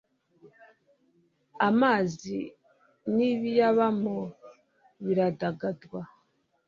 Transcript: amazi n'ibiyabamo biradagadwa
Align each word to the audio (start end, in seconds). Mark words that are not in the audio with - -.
amazi 1.69 2.37
n'ibiyabamo 3.15 4.17
biradagadwa 5.05 5.99